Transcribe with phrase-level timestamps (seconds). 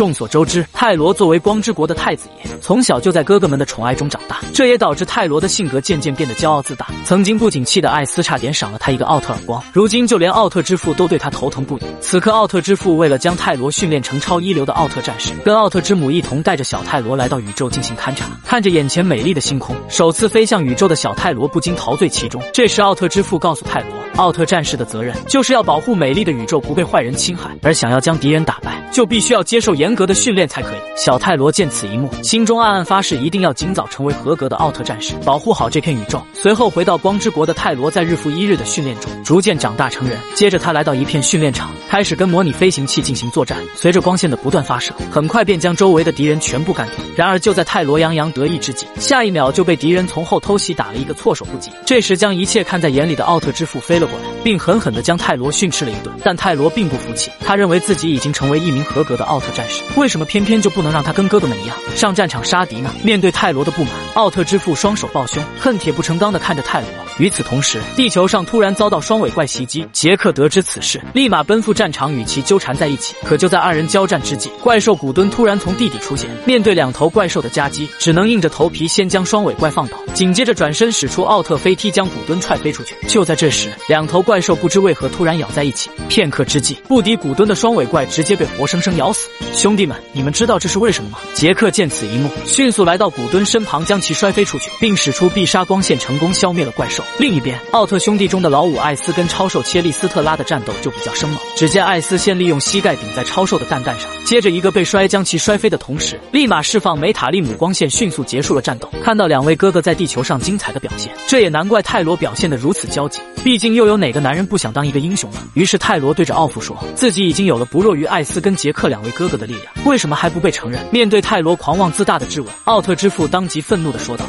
[0.00, 6.86] 众所周知，泰罗作为光之国的太子爷，从小就在哥哥们的宠爱中长大，这也导致泰罗的性格渐渐变得骄傲自大。
[7.04, 11.82] 曾经不景气的艾斯差点赏了他一个奥特耳光，如今就连奥特之父都对他头疼不已。
[12.00, 18.24] 此刻，奥特之父为了将泰罗训练成超一流的奥特战士，跟奥特之母一同带着小泰罗来到宇宙进行勘察。
[18.42, 22.42] 看着眼前美丽的星空，首次飞向宇宙的小泰罗不禁陶醉其中。
[22.54, 23.90] 这时，奥特之父告诉泰罗，
[24.20, 30.78] 奥特战士的责任就是要保护美丽的宇宙不被坏人侵害，而想要将敌人打败，就必须要接受严格的训练才可以。
[30.94, 36.20] 小泰罗见此一幕，心中暗暗发誓，一定要尽早成为合格的奥特战士，保护好这片宇宙。
[36.34, 40.18] 随后回到光之国的泰罗，在日复一日的训练中，逐渐长大成人。
[40.34, 43.56] 接着，他来到一片训练场，开始跟模拟飞行器进行作战。
[43.74, 46.96] 随着光线的不断发射，很快便将周围的敌人全部干掉。
[47.16, 51.70] 然而，就在泰罗洋洋得意之际，下一秒就被敌人从后偷袭，打了一个措手不及。
[51.86, 56.14] 这时，将一切看在眼里的奥特之父飞了过来，并狠狠地将泰罗训斥了一顿。
[56.22, 62.94] 但泰罗并不服气，他认为自己已经成为一名合格的奥特战士，为什么偏偏就不能让他跟哥哥们一样上战场杀敌呢？
[63.02, 66.88] 面对泰罗的不满，奥特之父双手抱胸，恨铁不成钢地看着泰罗。
[67.20, 69.86] 与此同时，地球上突然遭到双尾怪袭击。
[69.92, 73.14] 杰克得知此事，立马奔赴战场，与其纠缠在一起。
[73.24, 82.96] 可就在二人交战之际，怪兽古墩突然从地底出现，面对两头怪兽的夹击，只能硬着头皮先将双尾怪放倒，紧接着转身使出奥特飞踢，将古墩踹飞出去。
[83.06, 89.28] 就在这时，两头怪兽不知为何突然咬在一起，片刻之际，不敌古墩的双尾怪直接被活生生咬死。
[89.52, 91.18] 兄弟们，你们知道这是为什么吗？
[91.34, 97.04] 杰克见此一幕，迅速来到古墩身旁，将其摔飞出去，并使出必杀光线，成功消灭了怪兽。
[97.18, 101.38] 另一边，奥特兄弟中的老五艾斯跟超兽切利斯特拉的战斗就比较生猛。
[101.54, 108.90] 只见艾斯先利用膝盖顶在超兽的蛋蛋上，接着一个被摔将其摔飞的同时，立马释放梅塔利姆光线，迅速结束了战斗。
[109.02, 113.20] 看到两位哥哥在地球上精彩的表现，这也难怪泰罗表现得如此焦急。
[113.44, 115.38] 毕竟又有哪个男人不想当一个英雄呢？
[115.54, 120.80] 于是泰罗对着奥父说，自己已经有了不弱于艾斯跟杰克两位哥哥的力量，为什么还不被承认？
[120.90, 124.24] 面对泰罗狂妄自大的质问，奥特之父当即愤怒地说道。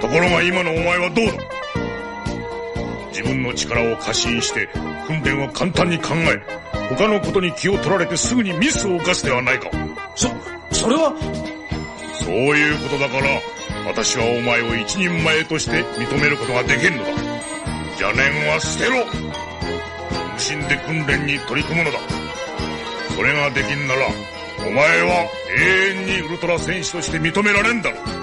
[0.00, 1.32] ところが今のお前はどうだ？
[3.08, 4.68] 自分の力を過信して
[5.06, 6.42] 訓練を簡単に考え
[6.94, 9.70] 他のことに気を取られてすぐにミスを犯すではないか。
[10.14, 10.28] そ
[10.70, 11.14] それは？
[12.12, 13.40] そういうことだから
[13.86, 17.10] 私はお前を一人前として認めることができるのだ。
[17.98, 19.06] 邪念は捨てろ。
[20.32, 21.98] 無心で訓練に取り組むのだ。
[23.14, 24.08] それができんなら
[24.66, 25.28] お前は
[25.58, 28.21] 永遠にウルトラ戦士として認められんだろう。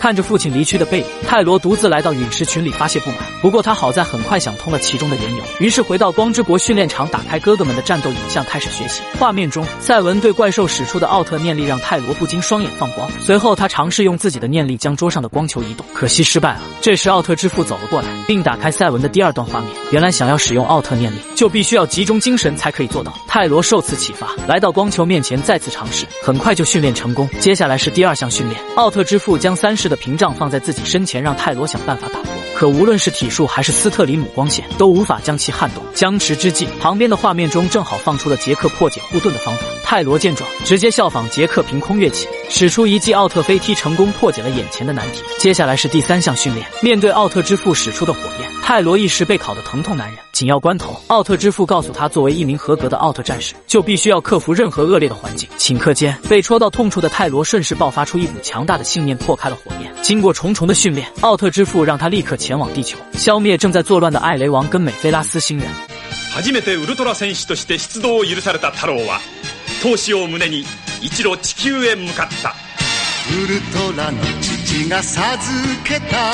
[0.00, 3.18] 看着父亲离去的背影，泰罗独自来到陨石群里发泄不满。
[3.42, 9.02] 不过他好在很快想通了其中的缘由，于是回到光之国训练场，打开哥哥们的战斗影像，开始学习。
[9.18, 13.10] 画面中，赛文对怪兽使出的奥特念力让泰罗不禁双眼放光。
[13.20, 16.62] 随后他尝试用自己的念力将桌上的光球移动，可惜失败了。
[16.80, 19.68] 这时奥特之父走了过来，并打开赛文的第二段画面。
[19.90, 23.12] 原来想要使用奥特念力，就必须要集中精神才可以做到。
[23.28, 27.28] 泰罗受此启发，来到光球面前再次尝试，很快就训练成功。
[27.38, 29.89] 接下来是第二项训练，奥特之父将三世。
[29.90, 32.32] 的屏障放在自己身前，让泰罗想办法打破。
[32.54, 35.82] 可无论是体术还是斯特里姆光线，都无法将其撼动。
[35.94, 39.62] 僵持之际，旁边的画面中正好放出了杰克破解护盾的方法。
[39.82, 45.22] 泰罗见状，直接效仿杰克凭空跃起，使出一记奥特飞踢，成功破解了眼前的难题。
[45.38, 50.18] 接下来是第三项训练，面对奥特之父使出的火焰，泰罗一时被烤得疼痛难忍。
[50.39, 55.47] 紧要关头，奥特之父告诉他，作为一名合格的奥特战士，就必须要克服任何恶劣的环境。
[55.57, 59.91] 顷刻间，被戳到痛处的泰罗顺势爆发出一股强大的信念，破开了火焰。
[60.01, 65.67] 经过重重的训练，奥特之父让他立刻前往地球，消灭正在作乱的艾雷王跟美菲拉斯星人。
[66.35, 69.21] 初めてウルトラ戦士として出動を許された太郎は。
[69.81, 70.65] 闘志を胸に
[71.01, 72.55] 一路地球へ向かった
[73.29, 75.23] ウルトラの父が授
[75.83, 76.33] けた